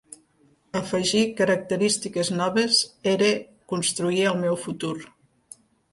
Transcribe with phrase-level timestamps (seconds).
[0.79, 2.79] Afegir característiques noves
[3.13, 3.27] era
[3.75, 4.95] construir el meu futur.